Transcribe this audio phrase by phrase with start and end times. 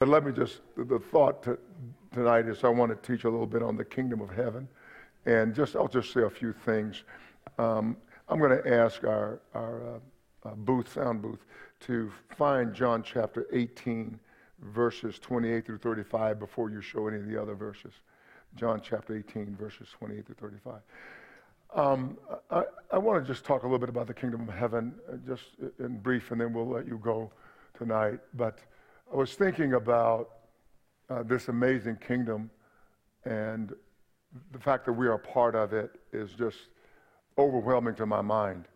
[0.00, 1.58] But let me just, the thought to,
[2.14, 4.66] tonight is I want to teach a little bit on the kingdom of heaven.
[5.26, 7.04] And just, I'll just say a few things.
[7.58, 11.44] Um, I'm going to ask our, our uh, uh, booth, sound booth,
[11.80, 14.18] to find John chapter 18,
[14.62, 17.92] verses 28 through 35 before you show any of the other verses.
[18.56, 20.80] John chapter 18, verses 28 through 35.
[21.74, 22.16] Um,
[22.50, 25.16] I, I want to just talk a little bit about the kingdom of heaven, uh,
[25.26, 25.44] just
[25.78, 27.30] in brief, and then we'll let you go
[27.76, 28.20] tonight.
[28.32, 28.60] But
[29.12, 30.30] I was thinking about
[31.08, 32.48] uh, this amazing kingdom,
[33.24, 33.74] and
[34.52, 36.58] the fact that we are a part of it is just
[37.36, 38.66] overwhelming to my mind.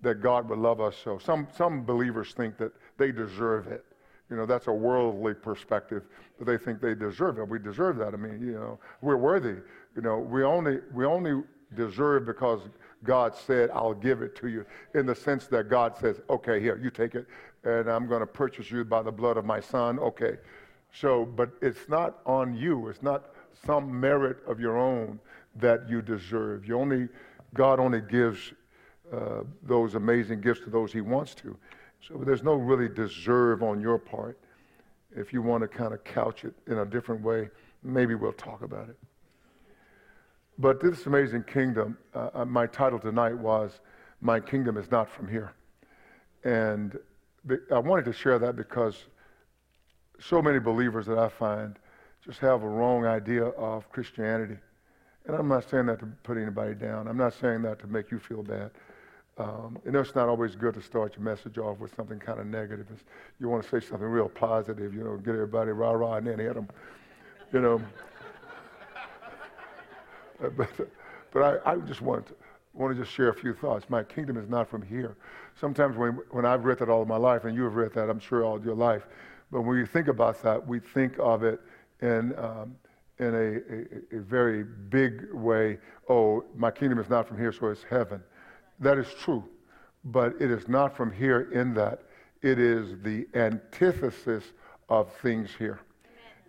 [0.00, 1.18] That God would love us so.
[1.18, 3.84] Some some believers think that they deserve it.
[4.30, 6.04] You know, that's a worldly perspective.
[6.38, 7.48] But they think they deserve it.
[7.48, 8.14] We deserve that.
[8.14, 9.56] I mean, you know, we're worthy.
[9.94, 11.42] You know, we only we only
[11.74, 12.60] deserve because
[13.02, 14.64] God said, I'll give it to you,
[14.94, 17.26] in the sense that God says, okay, here, you take it,
[17.64, 19.98] and I'm going to purchase you by the blood of my son.
[19.98, 20.36] Okay.
[20.92, 22.88] So, but it's not on you.
[22.88, 23.34] It's not
[23.66, 25.18] some merit of your own
[25.56, 26.66] that you deserve.
[26.66, 27.08] You only,
[27.52, 28.52] God only gives
[29.12, 31.56] uh, those amazing gifts to those he wants to.
[32.06, 34.38] So there's no really deserve on your part.
[35.16, 37.48] If you want to kind of couch it in a different way,
[37.82, 38.96] maybe we'll talk about it.
[40.58, 43.80] But this amazing kingdom, uh, uh, my title tonight was
[44.20, 45.52] My Kingdom is Not From Here.
[46.44, 46.96] And
[47.72, 49.04] I wanted to share that because
[50.20, 51.76] so many believers that I find
[52.24, 54.56] just have a wrong idea of Christianity.
[55.26, 57.08] And I'm not saying that to put anybody down.
[57.08, 58.70] I'm not saying that to make you feel bad.
[59.36, 62.38] Um, you know, it's not always good to start your message off with something kind
[62.38, 62.86] of negative.
[62.92, 63.02] It's,
[63.40, 66.38] you want to say something real positive, you know, get everybody rah rah and then
[66.38, 66.68] hit them,
[67.52, 67.82] you know.
[70.56, 70.68] But
[71.34, 72.34] but I, I just want to,
[72.72, 73.90] want to just share a few thoughts.
[73.90, 75.16] My kingdom is not from here.
[75.60, 78.08] Sometimes when, when I've read that all of my life, and you have read that,
[78.08, 79.06] I'm sure, all of your life,
[79.50, 81.60] but when we think about that, we think of it
[82.00, 82.76] in, um,
[83.18, 85.78] in a, a, a, very big way.
[86.08, 88.22] Oh, my kingdom is not from here, so it's heaven.
[88.80, 89.44] That is true,
[90.04, 92.02] but it is not from here in that
[92.42, 94.44] it is the antithesis
[94.88, 95.80] of things here.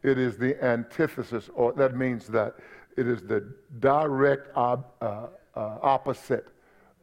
[0.03, 2.55] It is the antithesis, or that means that
[2.95, 6.47] it is the direct ob, uh, uh, opposite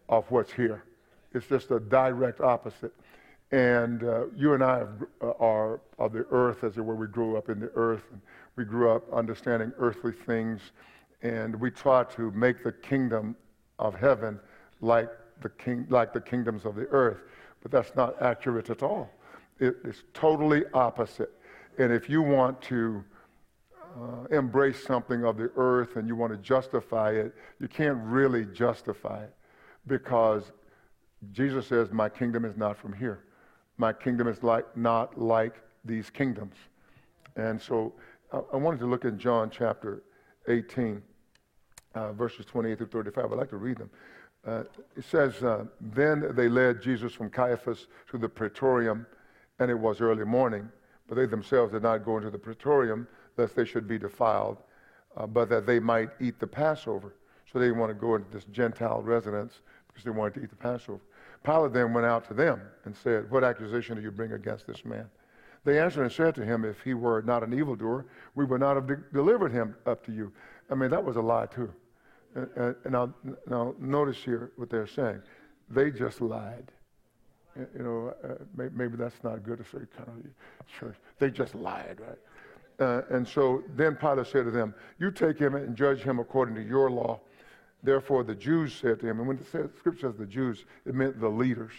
[0.09, 0.85] of what's here.
[1.33, 2.93] It's just a direct opposite.
[3.51, 6.95] And uh, you and I have, uh, are of the earth, as it were.
[6.95, 8.05] We grew up in the earth.
[8.11, 8.21] And
[8.57, 10.61] we grew up understanding earthly things.
[11.23, 13.37] And we try to make the kingdom
[13.79, 14.41] of heaven
[14.81, 15.11] like
[15.43, 17.19] the, king, like the kingdoms of the earth.
[17.63, 19.11] But that's not accurate at all.
[19.59, 21.33] It is totally opposite.
[21.79, 23.05] And if you want to
[24.01, 28.45] uh, embrace something of the earth and you want to justify it, you can't really
[28.47, 29.35] justify it
[29.87, 30.53] because
[31.33, 33.25] Jesus says, My kingdom is not from here.
[33.79, 36.55] My kingdom is like, not like these kingdoms.
[37.37, 37.93] And so
[38.33, 40.03] I, I wanted to look in John chapter
[40.49, 41.03] 18,
[41.95, 43.33] uh, verses 28 through 35.
[43.33, 43.91] I'd like to read them.
[44.45, 44.65] Uh,
[44.97, 49.07] it says, uh, Then they led Jesus from Caiaphas to the praetorium,
[49.59, 50.69] and it was early morning.
[51.09, 53.07] But they themselves did not go into the praetorium,
[53.37, 54.59] lest they should be defiled,
[55.17, 57.15] uh, but that they might eat the Passover.
[57.53, 60.57] So they want to go into this Gentile residence because they wanted to eat the
[60.57, 61.01] Passover.
[61.45, 64.85] Pilate then went out to them and said, What accusation do you bring against this
[64.85, 65.09] man?
[65.65, 68.77] They answered and said to him, If he were not an evildoer, we would not
[68.77, 70.33] have de- delivered him up to you.
[70.71, 71.73] I mean, that was a lie, too.
[72.35, 73.15] And, and, now,
[73.47, 75.21] now, notice here what they're saying.
[75.69, 76.71] They just lied.
[77.57, 80.97] You know, uh, maybe, maybe, that's not good to say, kind of church.
[81.19, 82.19] They just lied, right?
[82.79, 86.55] Uh, and so then Pilate said to them, You take him and judge him according
[86.57, 87.21] to your law.
[87.83, 91.21] Therefore, the Jews said to him, and when the scripture says the Jews, it meant
[91.21, 91.73] the leaders.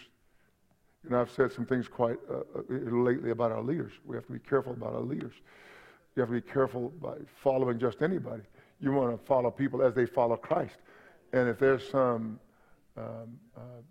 [1.03, 3.91] You know, I've said some things quite uh, uh, lately about our leaders.
[4.05, 5.33] We have to be careful about our leaders.
[6.15, 8.43] You have to be careful by following just anybody.
[8.79, 10.75] You want to follow people as they follow Christ.
[11.31, 12.39] And if there's some
[12.97, 13.81] um, uh,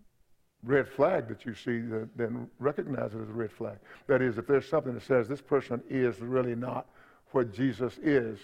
[0.64, 1.80] red flag that you see,
[2.16, 3.78] then, recognize it as a red flag.
[4.06, 6.86] That is, if there's something that says this person is really not
[7.32, 8.38] what Jesus is,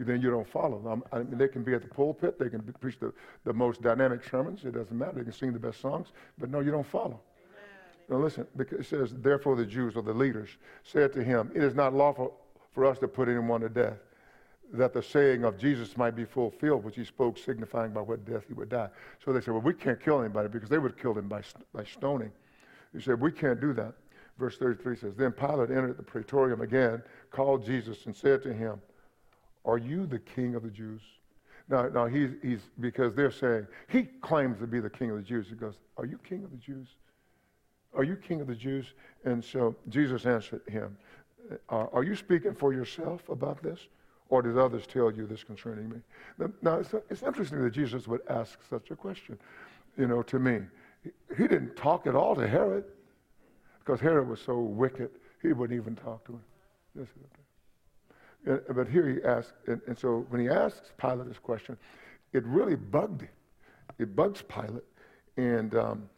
[0.00, 1.02] then you don't follow them.
[1.12, 3.12] I mean, they can be at the pulpit, they can preach the,
[3.44, 6.08] the most dynamic sermons, it doesn't matter, they can sing the best songs,
[6.38, 7.20] but no, you don't follow.
[8.08, 10.48] Now listen, because it says, therefore the Jews or the leaders
[10.82, 12.34] said to him, It is not lawful
[12.72, 13.98] for us to put anyone to death,
[14.72, 18.44] that the saying of Jesus might be fulfilled, which he spoke, signifying by what death
[18.46, 18.88] he would die.
[19.24, 21.42] So they said, Well, we can't kill anybody because they would killed him by,
[21.72, 22.30] by stoning.
[22.92, 23.94] He said, We can't do that.
[24.38, 28.80] Verse 33 says, Then Pilate entered the praetorium again, called Jesus, and said to him,
[29.64, 31.00] Are you the king of the Jews?
[31.68, 35.22] Now, now he's, he's, because they're saying, he claims to be the king of the
[35.22, 35.46] Jews.
[35.48, 36.88] He goes, Are you king of the Jews?
[37.94, 38.86] Are you king of the Jews?
[39.24, 40.96] And so Jesus answered him,
[41.68, 43.80] Uh, are you speaking for yourself about this?
[44.30, 45.96] Or did others tell you this concerning me?
[46.60, 49.38] Now, it's, it's interesting that Jesus would ask such a question,
[49.96, 50.60] you know, to me.
[51.36, 52.84] He didn't talk at all to Herod
[53.78, 55.10] because Herod was so wicked,
[55.40, 57.08] he wouldn't even talk to him.
[58.74, 61.76] But here he asks, and, and so when he asks Pilate this question,
[62.32, 63.30] it really bugged him.
[63.98, 64.84] It bugs Pilate.
[65.36, 66.08] And um,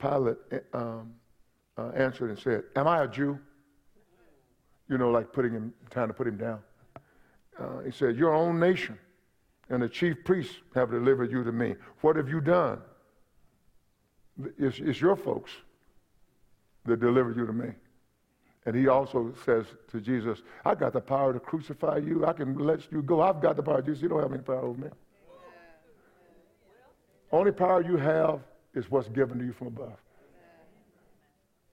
[0.00, 0.38] Pilate
[0.72, 1.12] um,
[1.78, 3.38] uh, answered and said, Am I a Jew?
[4.88, 6.60] You know, like putting him, trying to put him down.
[7.58, 8.98] Uh, he said, Your own nation
[9.70, 11.76] and the chief priests have delivered you to me.
[12.00, 12.80] What have you done?
[14.58, 15.52] It's, it's your folks
[16.86, 17.70] that delivered you to me.
[18.66, 22.26] And he also says to Jesus, I got the power to crucify you.
[22.26, 23.22] I can let you go.
[23.22, 23.80] I've got the power.
[23.80, 24.88] Jesus, you don't have any power over me.
[27.32, 28.40] Only power you have
[28.74, 29.96] is what's given to you from above.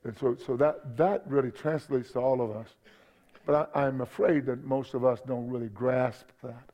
[0.04, 2.70] And so, so that, that really translates to all of us.
[3.48, 6.70] But I, I'm afraid that most of us don't really grasp that.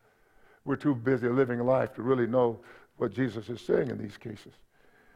[0.66, 2.60] We're too busy living life to really know
[2.98, 4.54] what Jesus is saying in these cases.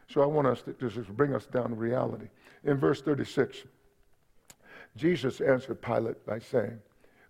[0.08, 2.28] So I want us to just bring us down to reality.
[2.64, 3.64] In verse 36,
[4.96, 6.78] Jesus answered Pilate by saying,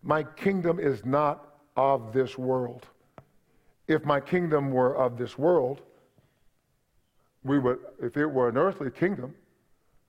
[0.03, 2.87] My kingdom is not of this world.
[3.87, 5.81] If my kingdom were of this world,
[7.45, 9.35] we would, if it were an earthly kingdom,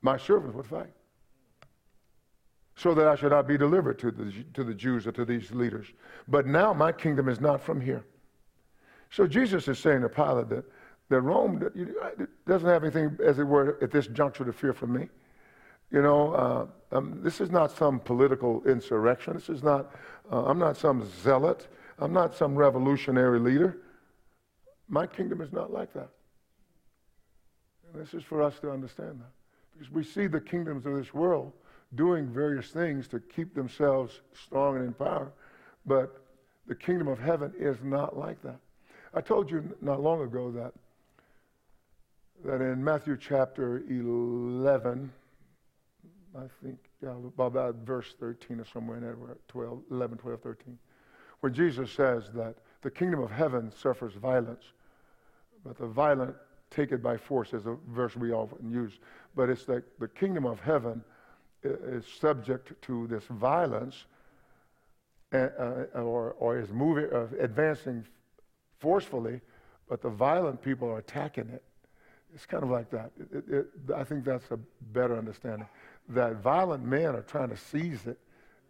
[0.01, 0.91] my servants would fight.
[2.79, 5.51] So that I should not be delivered to the, to the Jews or to these
[5.51, 5.87] leaders.
[6.29, 8.05] But now my kingdom is not from here.
[9.09, 10.63] So Jesus is saying to Pilate that,
[11.09, 11.59] that Rome
[12.47, 15.09] doesn't have anything, as it were, at this juncture to fear from me.
[15.91, 19.33] You know, uh, um, this is not some political insurrection.
[19.33, 19.93] This is not,
[20.31, 21.67] uh, I'm not some zealot.
[21.97, 23.79] I'm not some revolutionary leader.
[24.87, 26.11] My kingdom is not like that.
[27.91, 29.31] And this is for us to understand that.
[29.73, 31.51] Because we see the kingdoms of this world
[31.95, 35.31] doing various things to keep themselves strong and in power,
[35.85, 36.21] but
[36.67, 38.59] the kingdom of heaven is not like that.
[39.13, 40.73] I told you not long ago that,
[42.45, 45.11] that in Matthew chapter 11,
[46.37, 50.77] I think, yeah, about verse 13 or somewhere in there, 12, 11, 12, 13,
[51.39, 54.63] where Jesus says that the kingdom of heaven suffers violence,
[55.65, 56.35] but the violent
[56.69, 58.93] take it by force is a verse we often use.
[59.35, 61.03] But it's that the kingdom of heaven
[61.63, 64.05] is subject to this violence
[65.33, 65.47] uh,
[65.95, 68.05] or, or is moving, uh, advancing
[68.79, 69.41] forcefully,
[69.87, 71.63] but the violent people are attacking it.
[72.33, 73.11] It's kind of like that.
[73.33, 74.59] It, it, I think that's a
[74.93, 75.67] better understanding.
[76.09, 78.19] That violent men are trying to seize it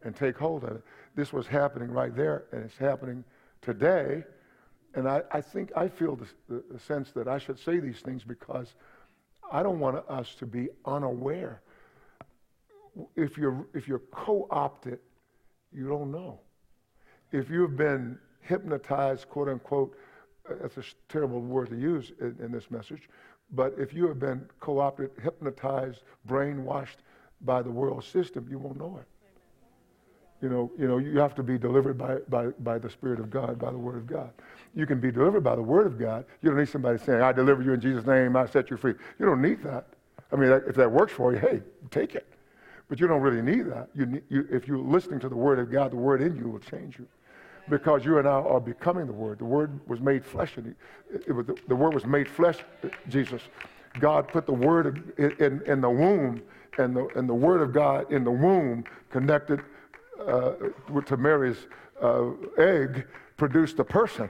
[0.03, 0.83] and take hold of it.
[1.15, 3.23] This was happening right there, and it's happening
[3.61, 4.23] today
[4.95, 8.23] and I, I think I feel the, the, sense that I should say these things
[8.23, 8.73] because
[9.51, 11.61] I don't want us to be unaware.
[13.15, 14.99] If you're, if you're co opted,
[15.71, 16.39] you don't know.
[17.31, 19.95] If you've been hypnotized, quote unquote,
[20.49, 23.09] uh, that's a terrible word to use in, in this message,
[23.51, 26.97] but if you have been co opted, hypnotized, brainwashed
[27.41, 29.07] by the world system, you won't know it.
[30.41, 33.29] You know, you know, you have to be delivered by, by, by the Spirit of
[33.29, 34.31] God, by the Word of God.
[34.73, 36.25] You can be delivered by the Word of God.
[36.41, 38.93] You don't need somebody saying, I deliver you in Jesus' name, I set you free.
[39.19, 39.87] You don't need that.
[40.31, 41.61] I mean, if that works for you, hey,
[41.91, 42.25] take it.
[42.89, 43.89] But you don't really need that.
[43.93, 46.49] You, need, you, if you're listening to the Word of God, the Word in you
[46.49, 47.07] will change you.
[47.69, 49.37] Because you and I are becoming the Word.
[49.37, 50.57] The Word was made flesh.
[50.57, 50.75] And
[51.11, 52.57] it, was, the, the Word was made flesh,
[53.07, 53.43] Jesus.
[53.99, 56.41] God put the Word in, in, in the womb,
[56.79, 59.61] and the, and the Word of God in the womb connected
[60.27, 60.53] uh,
[61.05, 61.67] to Mary's
[62.01, 63.05] uh, egg
[63.37, 64.29] produced a person.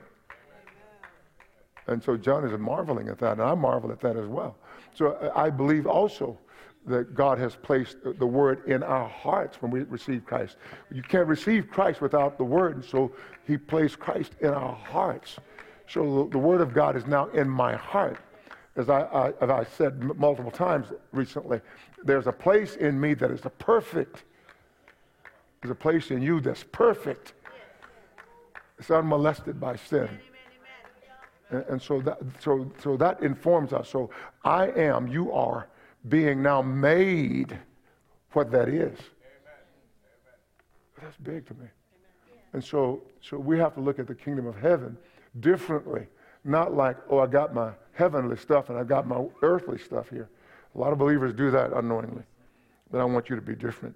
[1.88, 4.56] And so John is marveling at that, and I marvel at that as well.
[4.94, 6.38] So I believe also
[6.86, 10.58] that God has placed the word in our hearts when we receive Christ.
[10.92, 13.12] You can't receive Christ without the word, and so
[13.46, 15.38] he placed Christ in our hearts.
[15.88, 18.18] So the word of God is now in my heart.
[18.76, 21.60] As I, I, as I said multiple times recently,
[22.04, 24.24] there's a place in me that is a perfect
[25.62, 27.34] there's a place in you that's perfect.
[28.78, 30.10] It's unmolested by sin.
[31.50, 33.90] And, and so, that, so, so that informs us.
[33.90, 34.10] So
[34.46, 35.68] I am, you are
[36.08, 37.58] being now made
[38.32, 38.98] what that is.
[41.02, 41.68] That's big to me.
[42.54, 44.98] And so, so we have to look at the kingdom of heaven
[45.40, 46.08] differently.
[46.44, 50.30] Not like, oh, I got my heavenly stuff and I got my earthly stuff here.
[50.76, 52.24] A lot of believers do that unknowingly.
[52.92, 53.96] But I want you to be different.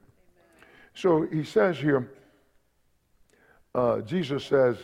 [0.94, 2.12] So he says here,
[3.74, 4.78] uh, Jesus says,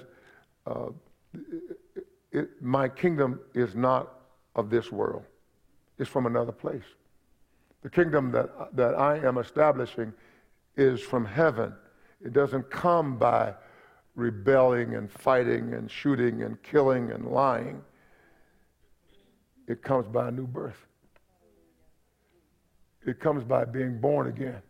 [0.66, 0.88] uh,
[1.34, 4.22] it, it, My kingdom is not
[4.56, 5.24] of this world,
[6.00, 6.84] it's from another place.
[7.84, 10.14] The kingdom that, that I am establishing
[10.76, 11.74] is from heaven.
[12.24, 13.54] It doesn't come by
[14.16, 17.82] rebelling and fighting and shooting and killing and lying.
[19.68, 20.86] It comes by a new birth.
[23.06, 24.62] It comes by being born again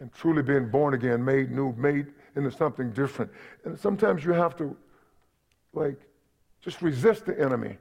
[0.00, 3.30] and truly being born again, made new, made into something different.
[3.64, 4.76] And sometimes you have to,
[5.72, 6.00] like,
[6.60, 7.78] just resist the enemy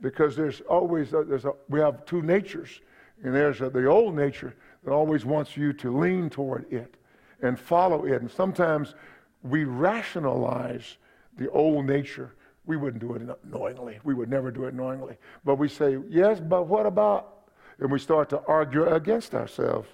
[0.00, 2.80] because there's always a, there's a, we have two natures,
[3.22, 6.96] and there's a, the old nature that always wants you to lean toward it
[7.42, 8.20] and follow it.
[8.20, 8.94] And sometimes
[9.42, 10.96] we rationalize
[11.36, 12.34] the old nature.
[12.66, 13.98] We wouldn't do it knowingly.
[14.04, 15.16] We would never do it knowingly.
[15.44, 17.48] But we say, yes, but what about?
[17.78, 19.88] And we start to argue against ourselves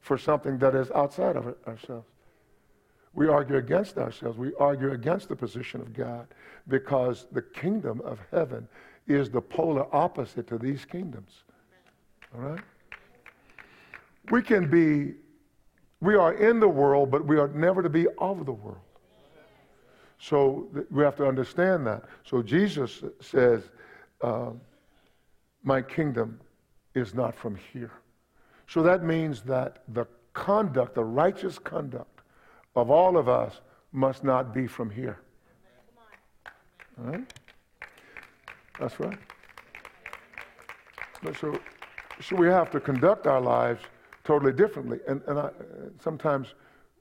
[0.00, 2.06] for something that is outside of ourselves.
[3.12, 4.38] We argue against ourselves.
[4.38, 6.28] We argue against the position of God
[6.68, 8.68] because the kingdom of heaven
[9.06, 11.42] is the polar opposite to these kingdoms.
[12.34, 12.60] All right?
[14.30, 15.14] We can be,
[16.00, 18.78] we are in the world, but we are never to be of the world.
[20.18, 22.04] So we have to understand that.
[22.24, 23.62] So Jesus says,
[24.20, 24.50] uh,
[25.64, 26.40] My kingdom
[26.94, 27.92] is not from here.
[28.66, 32.20] So that means that the conduct, the righteous conduct
[32.76, 33.60] of all of us
[33.92, 35.18] must not be from here.
[36.98, 37.32] All right?
[38.78, 39.18] That's right.
[41.38, 41.58] So,
[42.20, 43.82] so we have to conduct our lives
[44.24, 44.98] totally differently.
[45.08, 45.50] And, and I,
[46.02, 46.54] sometimes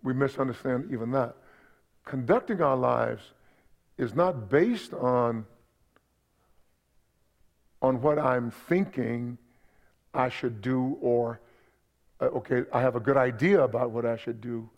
[0.04, 1.36] we misunderstand even that.
[2.06, 3.24] Conducting our lives
[3.98, 5.46] is not based on,
[7.82, 9.38] on what I'm thinking
[10.14, 11.40] I should do or
[12.22, 14.70] uh, okay, I have a good idea about what I should do,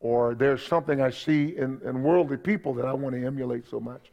[0.00, 3.80] or there's something I see in, in worldly people that I want to emulate so
[3.80, 4.10] much.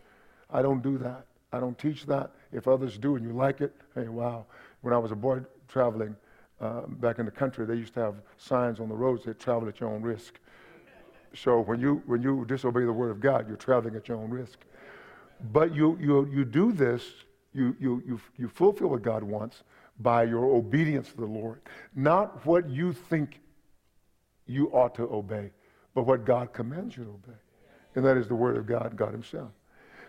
[0.50, 1.26] I don't do that.
[1.52, 2.32] I don't teach that.
[2.52, 4.46] If others do and you like it, hey, wow.
[4.82, 5.42] When I was a boy
[5.74, 6.16] traveling
[6.62, 9.68] uh, back in the country, they used to have signs on the roads that travel
[9.68, 10.40] at your own risk.
[11.36, 14.30] So when you, when you disobey the word of God, you're traveling at your own
[14.30, 14.60] risk.
[15.52, 17.04] But you, you, you do this,
[17.54, 19.64] you, you, you, you fulfill what God wants,
[20.00, 21.62] by your obedience to the Lord.
[21.96, 23.42] Not what you think
[24.46, 25.52] you ought to obey,
[25.96, 27.40] but what God commands you to obey.
[27.96, 29.50] And that is the word of God, God Himself.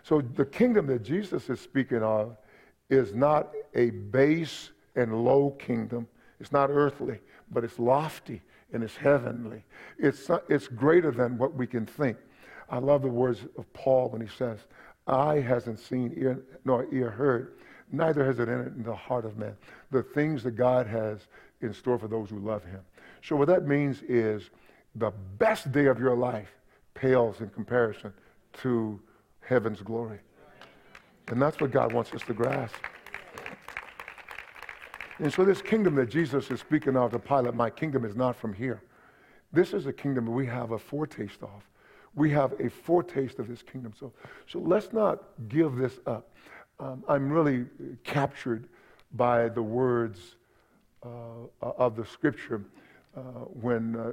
[0.03, 2.37] So the kingdom that Jesus is speaking of
[2.89, 6.07] is not a base and low kingdom.
[6.39, 7.19] It's not earthly,
[7.51, 8.41] but it's lofty
[8.73, 9.63] and it's heavenly.
[9.97, 12.17] It's, it's greater than what we can think.
[12.69, 14.59] I love the words of Paul when he says,
[15.07, 17.53] Eye hasn't seen, ear, nor ear heard,
[17.91, 19.55] neither has it entered in the heart of man.
[19.91, 21.27] The things that God has
[21.61, 22.81] in store for those who love him.
[23.23, 24.49] So what that means is
[24.95, 26.49] the best day of your life
[26.93, 28.13] pales in comparison
[28.61, 28.99] to
[29.41, 30.19] heaven's glory.
[31.27, 32.75] And that's what God wants us to grasp.
[35.19, 38.35] And so this kingdom that Jesus is speaking of to Pilate, my kingdom is not
[38.35, 38.81] from here.
[39.53, 41.67] This is a kingdom we have a foretaste of.
[42.15, 43.93] We have a foretaste of this kingdom.
[43.97, 44.11] So,
[44.47, 46.29] so let's not give this up
[46.79, 47.65] um, I'm really
[48.03, 48.67] captured
[49.13, 50.35] by the words
[51.03, 51.07] uh,
[51.61, 52.61] of the scripture
[53.15, 53.21] uh,
[53.61, 54.11] when uh,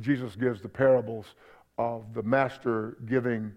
[0.00, 1.26] Jesus gives the parables
[1.78, 3.52] of the master giving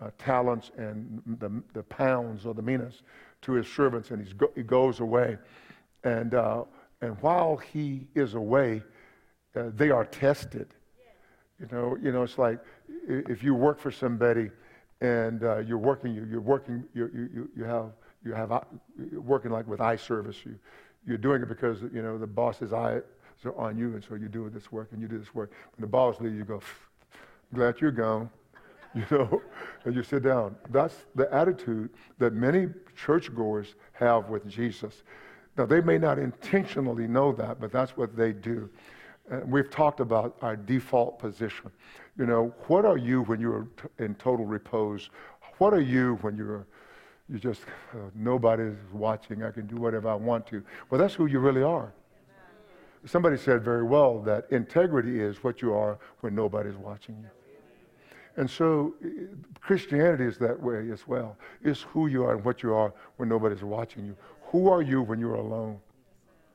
[0.00, 3.02] uh, talents and the, the, pounds or the minas
[3.42, 5.36] to his servants, and go, he goes away.
[6.04, 6.64] And, uh,
[7.00, 8.82] and while he is away,
[9.56, 10.74] uh, they are tested.
[11.58, 12.58] You know, you know, it's like
[13.08, 14.50] if you work for somebody
[15.00, 17.92] and uh, you're working, you, are working, you, you, you have,
[18.24, 18.60] you have uh,
[19.10, 20.36] you're working like with eye service.
[20.44, 20.58] You,
[21.06, 23.02] you're doing it because you know the boss's eyes
[23.44, 25.50] are on you, and so you do this work and you do this work.
[25.76, 26.60] When the boss leaves, you go,
[27.54, 28.28] "Glad you're gone,"
[28.94, 29.42] you know,
[29.84, 30.56] and you sit down.
[30.70, 35.02] That's the attitude that many churchgoers have with Jesus.
[35.56, 38.68] Now they may not intentionally know that, but that's what they do.
[39.44, 41.70] We've talked about our default position.
[42.18, 45.10] You know, what are you when you're in total repose?
[45.58, 46.66] What are you when you're
[47.30, 47.62] you just
[47.94, 49.44] uh, nobody's watching.
[49.44, 50.62] I can do whatever I want to.
[50.88, 51.92] Well, that's who you really are.
[53.06, 57.30] Somebody said very well that integrity is what you are when nobody's watching you.
[58.36, 58.94] And so
[59.60, 61.36] Christianity is that way as well.
[61.62, 64.16] It's who you are and what you are when nobody's watching you.
[64.50, 65.78] Who are you when you're alone?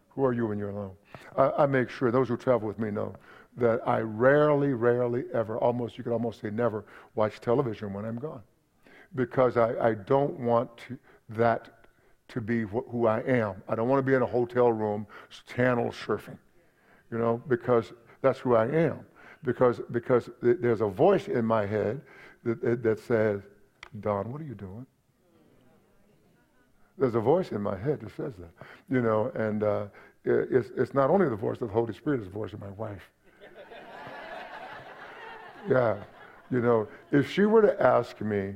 [0.10, 0.92] Who are you when you're alone?
[1.38, 3.16] I, I make sure those who travel with me know
[3.58, 6.84] that I rarely, rarely ever, almost, you could almost say never,
[7.16, 8.42] watch television when I'm gone.
[9.16, 10.98] Because I, I don't want to,
[11.30, 11.70] that
[12.30, 13.64] to be wh- who I am.
[13.70, 15.08] I don't want to be in a hotel room
[15.48, 16.38] channel surfing,
[17.12, 19.00] you know, because that's who I am.
[19.44, 22.02] Because, because th- there's a voice in my head
[22.44, 23.42] that, that says,
[24.02, 24.86] Don, what are you doing?
[26.98, 28.52] There's a voice in my head that says that,
[28.90, 29.86] you know, and uh,
[30.24, 32.72] it's, it's not only the voice of the Holy Spirit, it's the voice of my
[32.72, 33.12] wife.
[35.68, 35.98] Yeah.
[36.52, 38.54] You know, if she were to ask me,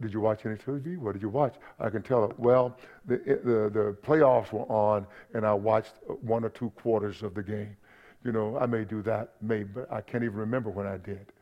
[0.00, 0.98] did you watch any TV?
[0.98, 1.56] What did you watch?
[1.78, 6.44] I can tell her, well, the, the, the playoffs were on, and I watched one
[6.44, 7.76] or two quarters of the game.
[8.24, 11.32] You know, I may do that, may, but I can't even remember when I did.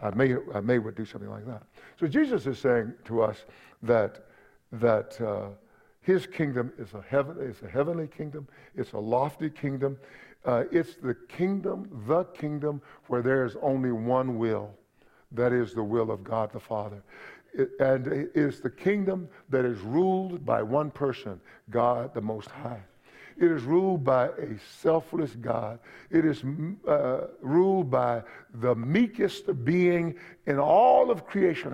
[0.00, 1.62] I may, I may do something like that.
[1.98, 3.44] So Jesus is saying to us
[3.82, 4.26] that,
[4.72, 5.48] that uh,
[6.00, 8.48] his kingdom is a, heaven, it's a heavenly kingdom.
[8.74, 9.98] It's a lofty kingdom.
[10.44, 14.70] Uh, it's the kingdom, the kingdom where there is only one will.
[15.32, 17.02] That is the will of God the Father.
[17.52, 21.40] It, and it is the kingdom that is ruled by one person,
[21.70, 22.80] God the Most High.
[23.36, 25.78] It is ruled by a selfless God.
[26.10, 26.42] It is
[26.88, 28.22] uh, ruled by
[28.54, 31.72] the meekest being in all of creation,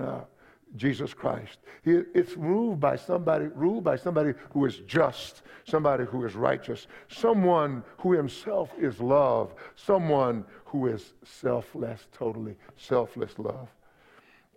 [0.76, 1.58] Jesus Christ.
[1.84, 7.84] It's ruled by somebody, ruled by somebody who is just, somebody who is righteous, someone
[7.98, 13.68] who himself is love, someone who is selfless, totally selfless love.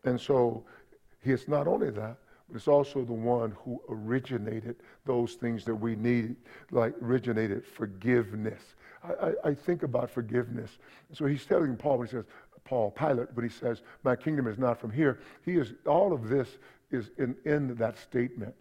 [0.05, 0.63] And so
[1.23, 5.95] it's not only that, but it's also the one who originated those things that we
[5.95, 6.35] need,
[6.71, 8.61] like originated forgiveness.
[9.03, 10.77] I, I, I think about forgiveness.
[11.11, 12.23] So he's telling Paul, he says,
[12.67, 15.19] Paul, Pilate, but he says, My kingdom is not from here.
[15.45, 16.49] He is, all of this
[16.91, 18.53] is in, in that statement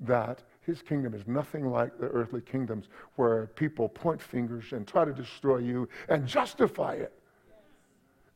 [0.00, 5.06] that his kingdom is nothing like the earthly kingdoms where people point fingers and try
[5.06, 7.14] to destroy you and justify it.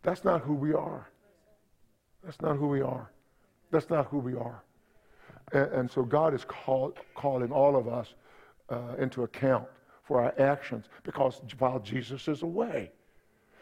[0.03, 1.07] That's not who we are.
[2.25, 3.11] That's not who we are.
[3.71, 4.63] That's not who we are.
[5.53, 8.15] And, and so God is call, calling all of us
[8.71, 9.67] uh, into account
[10.05, 12.93] for our actions because while Jesus is away.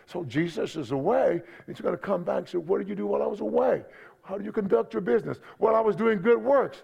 [0.06, 1.42] So Jesus is away.
[1.66, 3.84] He's going to come back and say, What did you do while I was away?
[4.22, 5.38] How do you conduct your business?
[5.58, 6.82] Well, I was doing good works.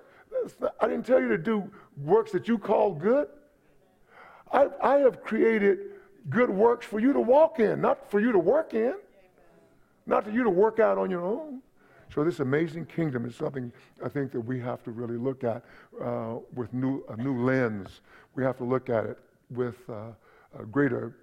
[0.81, 3.29] I didn't tell you to do works that you call good.
[4.53, 5.79] I, I have created
[6.31, 8.95] good works for you to walk in, not for you to work in,
[10.07, 11.63] not for you to work out on your own.
[12.15, 13.73] So this amazing kingdom is something
[14.05, 15.65] I think that we have to really look at
[16.01, 18.03] uh, with new, a new lens.
[18.35, 19.19] We have to look at it
[19.51, 20.13] with uh,
[20.59, 21.15] a greater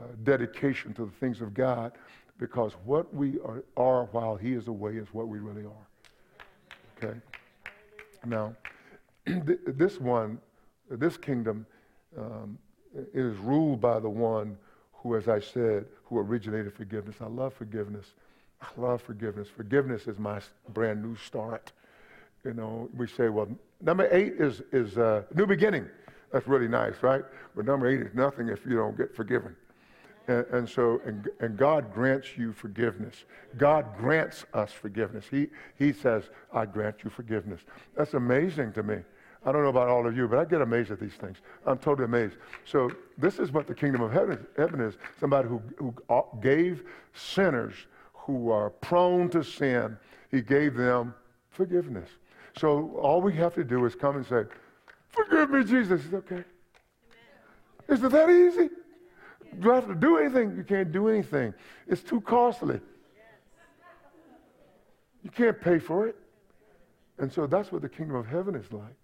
[0.00, 1.92] uh, dedication to the things of God
[2.38, 7.04] because what we are, are while He is away is what we really are.
[7.04, 7.18] Okay?
[8.24, 8.54] Now,
[9.26, 10.38] this one,
[10.90, 11.66] this kingdom
[12.18, 12.58] um,
[13.14, 14.56] is ruled by the one
[14.92, 17.16] who, as I said, who originated forgiveness.
[17.20, 18.06] I love forgiveness.
[18.60, 19.48] I love forgiveness.
[19.48, 21.72] Forgiveness is my brand new start.
[22.44, 23.48] You know, we say, well,
[23.80, 25.86] number eight is, is a new beginning.
[26.32, 27.24] That's really nice, right?
[27.54, 29.54] But number eight is nothing if you don't get forgiven.
[30.28, 33.24] And, and, so, and, and God grants you forgiveness.
[33.56, 35.24] God grants us forgiveness.
[35.30, 37.60] He, he says, I grant you forgiveness.
[37.96, 38.98] That's amazing to me.
[39.44, 41.36] I don't know about all of you, but I get amazed at these things.
[41.64, 42.34] I'm totally amazed.
[42.64, 46.82] So, this is what the kingdom of heaven, heaven is somebody who, who uh, gave
[47.14, 47.74] sinners
[48.12, 49.96] who are prone to sin,
[50.32, 51.14] he gave them
[51.50, 52.08] forgiveness.
[52.58, 54.44] So, all we have to do is come and say,
[55.10, 56.04] Forgive me, Jesus.
[56.04, 56.44] It's okay.
[57.88, 58.68] Is it that easy?
[59.60, 60.56] Do you have to do anything?
[60.56, 61.54] You can't do anything.
[61.86, 62.80] It's too costly.
[65.22, 66.16] You can't pay for it.
[67.18, 68.94] And so that's what the kingdom of heaven is like.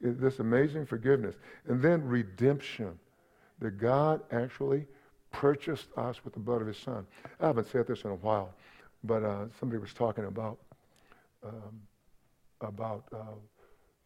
[0.00, 1.36] This amazing forgiveness.
[1.68, 2.98] And then redemption.
[3.60, 4.86] That God actually
[5.32, 7.06] purchased us with the blood of his son.
[7.40, 8.54] I haven't said this in a while,
[9.04, 10.58] but uh, somebody was talking about
[11.44, 11.80] um,
[12.60, 13.16] about uh,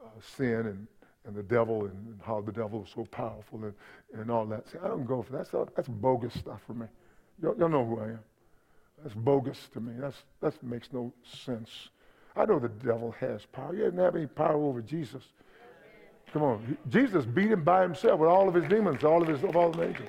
[0.05, 0.87] uh, sin and
[1.27, 3.75] and the devil and, how the devil is so powerful and,
[4.15, 4.69] and all that.
[4.71, 5.51] See, I don't go for that.
[5.51, 6.87] That's, that's bogus stuff for me.
[7.43, 8.21] Y'all, y'all know who I am.
[9.03, 9.95] That's bogus to me.
[9.99, 11.13] That's, that makes no
[11.45, 11.71] sense.
[12.37, 13.75] I know the devil has power.
[13.75, 15.23] He doesn't have any power over Jesus.
[16.33, 16.77] Come on.
[16.89, 19.71] Jesus beat him by himself with all of his demons, all of his of all
[19.71, 20.09] the angels.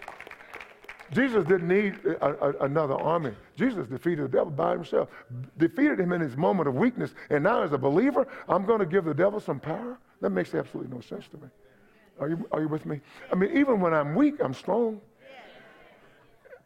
[1.11, 3.31] Jesus didn't need a, a, another army.
[3.55, 5.09] Jesus defeated the devil by himself,
[5.57, 7.13] defeated him in his moment of weakness.
[7.29, 9.99] And now, as a believer, I'm going to give the devil some power?
[10.25, 11.47] That makes absolutely no sense to me.
[12.19, 12.99] Are you, are you with me?
[13.31, 14.99] I mean, even when I'm weak, I'm strong.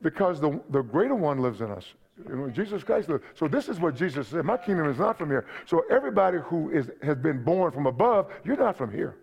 [0.01, 1.83] Because the, the greater one lives in us.
[2.29, 3.21] You know, Jesus Christ lives.
[3.35, 4.45] So this is what Jesus said.
[4.45, 5.45] My kingdom is not from here.
[5.65, 9.17] So everybody who is, has been born from above, you're not from here.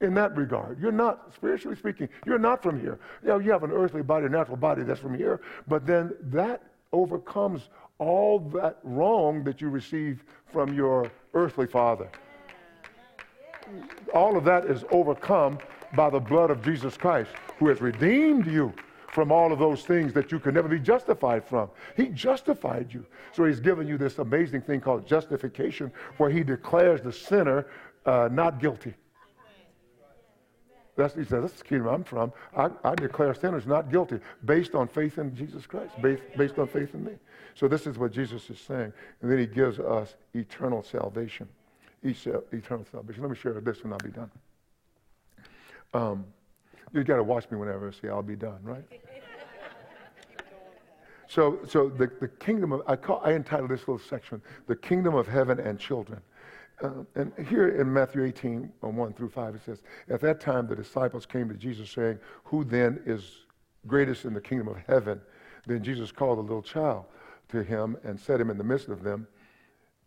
[0.00, 2.98] In that regard, you're not, spiritually speaking, you're not from here.
[3.22, 6.14] You, know, you have an earthly body, a natural body that's from here, but then
[6.22, 12.08] that overcomes all that wrong that you receive from your earthly father
[14.12, 15.58] all of that is overcome
[15.94, 18.72] by the blood of Jesus Christ, who has redeemed you
[19.08, 21.68] from all of those things that you could never be justified from.
[21.96, 23.04] He justified you.
[23.32, 27.66] So he's given you this amazing thing called justification, where he declares the sinner
[28.06, 28.94] uh, not guilty.
[30.96, 32.32] That's, he says, that's the kingdom I'm from.
[32.56, 36.66] I, I declare sinners not guilty based on faith in Jesus Christ, based, based on
[36.66, 37.12] faith in me.
[37.54, 38.92] So this is what Jesus is saying.
[39.20, 41.48] And then he gives us eternal salvation.
[42.04, 43.22] Eternal salvation.
[43.22, 44.30] Let me share this and I'll be done.
[45.94, 46.24] Um,
[46.92, 48.84] you got to watch me whenever I say I'll be done, right?
[51.28, 55.14] so, so the, the kingdom of, I, call, I entitled this little section, The Kingdom
[55.14, 56.20] of Heaven and Children.
[56.82, 60.66] Uh, and here in Matthew 18, uh, 1 through 5, it says, At that time
[60.66, 63.46] the disciples came to Jesus saying, Who then is
[63.86, 65.20] greatest in the kingdom of heaven?
[65.66, 67.04] Then Jesus called a little child
[67.50, 69.26] to him and set him in the midst of them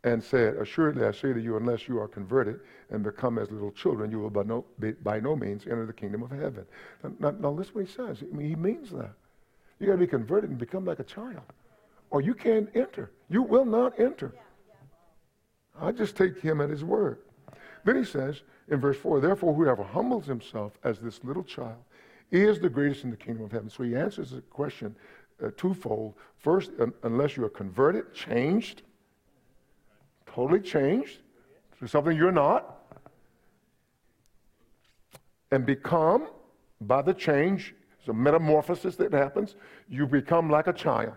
[0.06, 2.60] and said, Assuredly I say to you, unless you are converted
[2.92, 4.64] and become as little children, you will by no,
[5.02, 6.64] by no means enter the kingdom of heaven.
[7.04, 8.22] Now, now, now listen what he says.
[8.22, 9.14] I mean, he means that.
[9.80, 11.42] You got to be converted and become like a child,
[12.12, 13.12] or you can't enter.
[13.30, 14.32] You will not enter.
[15.82, 17.18] I just take him at his word.
[17.84, 21.84] Then he says in verse 4 Therefore, whoever humbles himself as this little child
[22.30, 23.72] is the greatest in the kingdom of heaven.
[23.72, 24.96] So he answers the question
[25.44, 26.14] uh, twofold.
[26.38, 28.84] First, un- unless you are converted, changed,
[30.36, 31.20] totally changed
[31.80, 32.80] to something you're not,
[35.52, 36.28] and become,
[36.82, 39.56] by the change, it's a metamorphosis that happens,
[39.90, 41.14] you become like a child.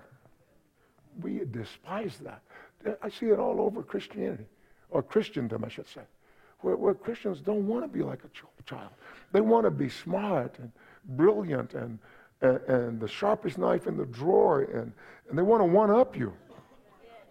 [1.20, 2.42] We despise that.
[3.02, 4.46] I see it all over Christianity,
[4.90, 6.02] or Christendom, I should say,
[6.61, 8.90] where, where Christians don't want to be like a child.
[9.33, 10.70] They want to be smart and
[11.16, 11.98] brilliant and,
[12.40, 14.92] and, and the sharpest knife in the drawer, and,
[15.28, 16.33] and they want to one up you.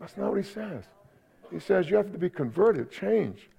[0.02, 0.84] That's not what he says.
[1.52, 3.50] He says you have to be converted, change,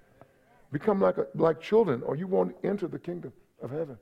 [0.71, 3.97] become like, a, like children, or you won't enter the kingdom of heaven.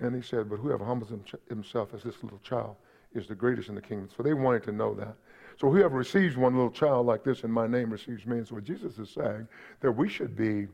[0.00, 1.10] And he said, But whoever humbles
[1.48, 2.76] himself as this little child
[3.14, 4.08] is the greatest in the kingdom.
[4.16, 5.16] So they wanted to know that.
[5.58, 8.38] So whoever receives one little child like this in my name receives me.
[8.38, 9.46] And so what Jesus is saying,
[9.80, 10.66] that we should be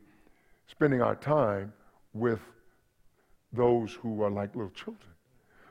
[0.67, 1.71] spending our time
[2.13, 2.39] with
[3.53, 5.11] those who are like little children,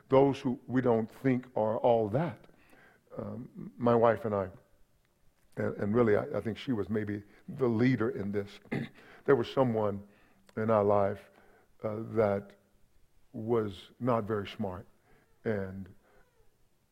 [0.09, 2.37] those who we don't think are all that.
[3.17, 4.47] Um, my wife and I,
[5.57, 7.21] and, and really I, I, think she was maybe
[7.57, 8.49] the leader in this.
[9.25, 9.99] there was someone
[10.57, 11.19] in our life
[11.83, 12.51] uh, that
[13.33, 14.85] was not very smart,
[15.45, 15.87] and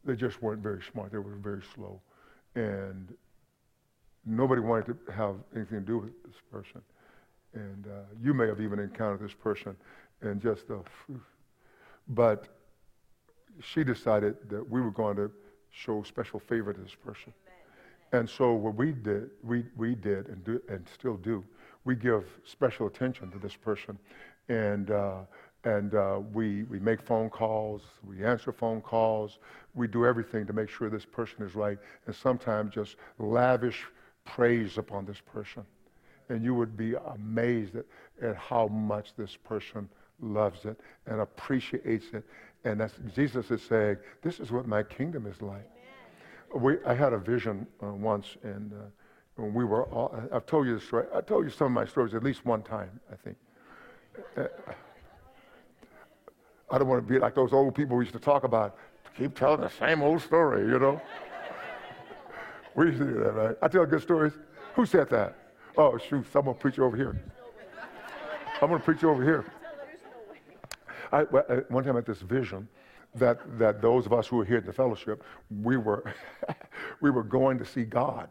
[0.06, 1.12] they just weren't very smart.
[1.12, 2.02] They were very slow
[2.56, 3.14] and
[4.26, 6.82] nobody wanted to have anything to do with this person.
[7.54, 9.76] And uh, you may have even encountered this person
[10.22, 10.82] and just the,
[12.10, 12.48] but
[13.62, 15.32] she decided that we were going to
[15.72, 17.34] show special favor to this person.
[18.12, 21.44] And so what we did, we, we did and, do, and still do,
[21.86, 23.98] we give special attention to this person.
[24.50, 25.20] And uh,
[25.66, 29.40] and uh, we, we make phone calls, we answer phone calls,
[29.76, 33.86] we do everything to make sure this person is right, and sometimes just lavish
[34.26, 35.64] praise upon this person.
[36.30, 37.86] And you would be amazed at,
[38.22, 39.90] at how much this person
[40.22, 42.24] loves it and appreciates it.
[42.64, 45.68] And that's, Jesus is saying, This is what my kingdom is like.
[46.56, 50.76] We, I had a vision uh, once, and uh, we were all, I've told you
[50.76, 51.06] the story.
[51.14, 53.38] I told you some of my stories at least one time, I think.
[54.36, 54.46] Uh,
[56.72, 58.78] I don't want to be like those old people we used to talk about.
[59.18, 61.02] Keep telling the same old story, you know?
[62.76, 63.56] we used to do that, right?
[63.62, 64.34] I tell good stories.
[64.76, 65.36] Who said that?
[65.78, 67.20] Oh, shoot, I'm going to preach over here.
[68.62, 69.46] I'm going to preach over here.
[71.12, 71.24] I,
[71.70, 72.68] one time I had this vision
[73.16, 75.24] that, that those of us who were here in the fellowship,
[75.62, 76.14] we were,
[77.02, 78.30] we were going to see God.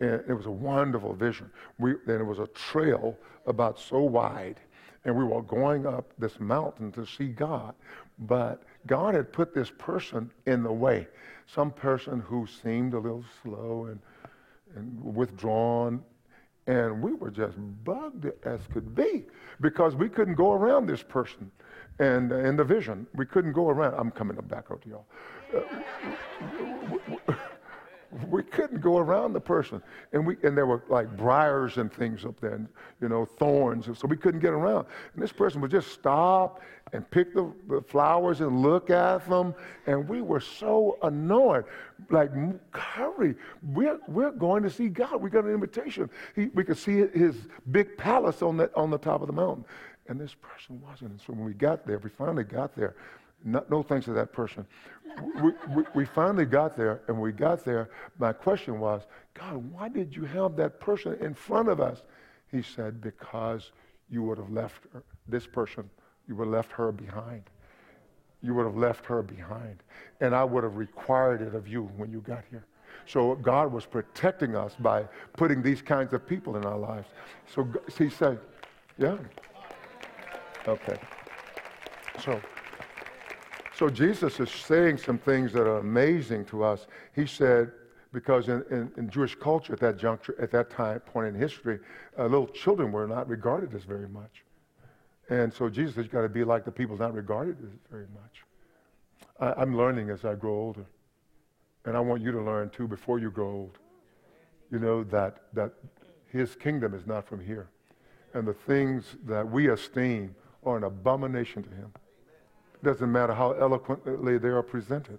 [0.00, 1.50] And it was a wonderful vision.
[1.78, 4.60] We, and it was a trail about so wide
[5.04, 7.74] and we were going up this mountain to see God.
[8.18, 11.06] But God had put this person in the way.
[11.46, 14.00] Some person who seemed a little slow and,
[14.76, 16.02] and withdrawn.
[16.66, 19.24] And we were just bugged as could be
[19.60, 21.50] because we couldn't go around this person.
[21.98, 23.94] And in the vision, we couldn't go around.
[23.94, 25.06] I'm coming up back out to y'all.
[25.54, 27.34] Uh,
[28.28, 29.82] we couldn't go around the person.
[30.12, 32.68] And, we, and there were like briars and things up there, and,
[33.00, 33.86] you know, thorns.
[33.98, 34.86] So we couldn't get around.
[35.14, 36.60] And this person would just stop
[36.92, 39.54] and pick the, the flowers and look at them.
[39.86, 41.64] And we were so annoyed.
[42.10, 42.30] Like,
[42.72, 45.20] hurry, we're, we're going to see God.
[45.20, 46.08] We got an invitation.
[46.34, 47.36] He, we could see his
[47.70, 49.64] big palace on, that, on the top of the mountain.
[50.08, 51.12] And this person wasn't.
[51.12, 52.96] And so when we got there, we finally got there,
[53.44, 54.66] no, no thanks to that person.
[55.42, 57.90] We, we, we, finally got there, and we got there.
[58.18, 59.02] My question was,
[59.34, 62.02] God, why did you have that person in front of us?
[62.50, 63.70] He said, because
[64.10, 65.88] you would have left her, this person,
[66.26, 67.42] you would have left her behind.
[68.42, 69.82] You would have left her behind.
[70.20, 72.64] And I would have required it of you when you got here.
[73.06, 75.04] So God was protecting us by
[75.36, 77.08] putting these kinds of people in our lives.
[77.54, 77.66] So
[77.96, 78.38] he said,
[78.98, 79.16] yeah.
[80.68, 80.98] Okay.
[82.22, 82.38] So,
[83.74, 86.86] so Jesus is saying some things that are amazing to us.
[87.14, 87.72] He said,
[88.12, 91.78] because in, in, in Jewish culture at that juncture, at that time point in history,
[92.18, 94.44] uh, little children were not regarded as very much.
[95.30, 98.44] And so Jesus has got to be like the people not regarded as very much.
[99.40, 100.84] I, I'm learning as I grow older.
[101.86, 103.78] And I want you to learn too before you grow old.
[104.70, 105.72] You know, that, that
[106.30, 107.68] his kingdom is not from here.
[108.34, 110.34] And the things that we esteem
[110.68, 111.92] are an abomination to him.
[112.74, 115.18] It doesn't matter how eloquently they are presented.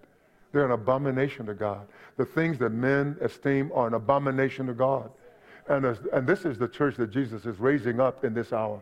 [0.51, 1.87] They're an abomination to God.
[2.17, 5.11] The things that men esteem are an abomination to God.
[5.67, 8.81] And, and this is the church that Jesus is raising up in this hour.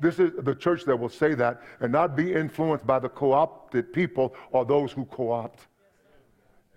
[0.00, 3.32] This is the church that will say that and not be influenced by the co
[3.32, 5.66] opted people or those who co opt.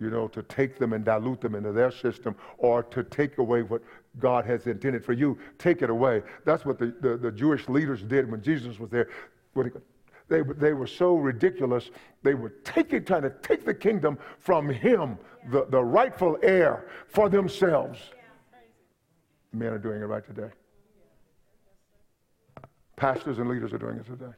[0.00, 3.62] You know, to take them and dilute them into their system or to take away
[3.62, 3.82] what
[4.18, 5.38] God has intended for you.
[5.58, 6.22] Take it away.
[6.44, 9.08] That's what the, the, the Jewish leaders did when Jesus was there.
[10.28, 11.90] They, they were so ridiculous,
[12.22, 15.18] they were taking, trying to take the kingdom from him,
[15.50, 17.98] the, the rightful heir, for themselves.
[19.52, 20.48] Men are doing it right today.
[22.96, 24.32] Pastors and leaders are doing it today.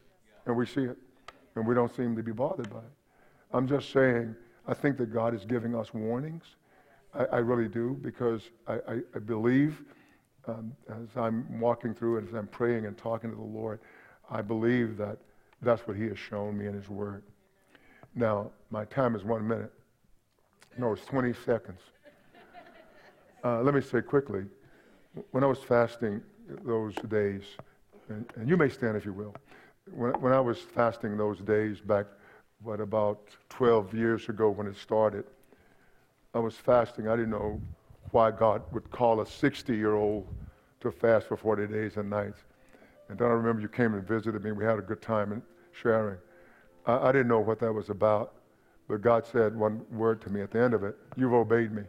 [0.45, 0.97] And we see it.
[1.55, 2.91] And we don't seem to be bothered by it.
[3.53, 4.35] I'm just saying,
[4.67, 6.43] I think that God is giving us warnings.
[7.17, 9.81] I, I really do, because I, I, I believe
[10.47, 13.79] um, as I'm walking through and as I'm praying and talking to the Lord,
[14.29, 15.17] I believe that
[15.61, 17.23] that's what He has shown me in His Word.
[18.13, 19.71] Now, my time is one minute.
[20.77, 21.79] No, it's 20 seconds.
[23.43, 24.45] Uh, let me say quickly
[25.31, 26.21] when I was fasting
[26.65, 27.43] those days,
[28.09, 29.35] and, and you may stand if you will.
[29.91, 32.05] When, when I was fasting those days back,
[32.61, 35.25] what, about 12 years ago when it started,
[36.35, 37.07] I was fasting.
[37.07, 37.61] I didn't know
[38.11, 40.27] why God would call a 60 year old
[40.81, 42.41] to fast for 40 days and nights.
[43.07, 44.51] And then I remember you came and visited me.
[44.51, 46.17] We had a good time and sharing.
[46.85, 48.33] I, I didn't know what that was about,
[48.89, 51.83] but God said one word to me at the end of it You've obeyed me.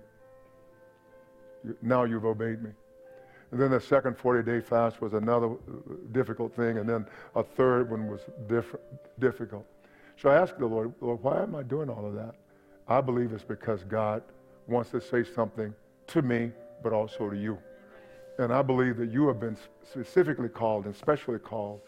[1.64, 2.70] You, now you've obeyed me.
[3.50, 5.56] And then the second 40 day fast was another uh,
[6.12, 6.78] difficult thing.
[6.78, 7.04] And then
[7.34, 8.76] a third one was diff-
[9.18, 9.66] difficult.
[10.16, 12.36] So I asked the Lord, Lord, why am I doing all of that?
[12.86, 14.22] I believe it's because God
[14.66, 15.74] wants to say something
[16.08, 16.52] to me,
[16.82, 17.58] but also to you.
[18.38, 21.80] And I believe that you have been specifically called and specially called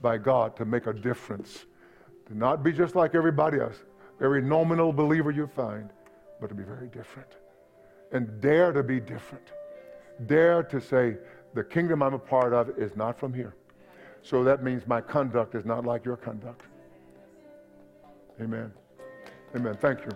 [0.00, 1.66] by God to make a difference.
[2.26, 3.76] To not be just like everybody else,
[4.20, 5.90] every nominal believer you find,
[6.40, 7.28] but to be very different.
[8.12, 9.52] And dare to be different.
[10.26, 11.16] Dare to say,
[11.54, 13.54] the kingdom I'm a part of is not from here.
[14.22, 16.62] So that means my conduct is not like your conduct.
[18.40, 18.72] Amen.
[19.54, 19.78] Amen.
[19.80, 20.10] Thank you.